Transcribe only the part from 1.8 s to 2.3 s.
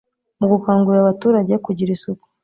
isuku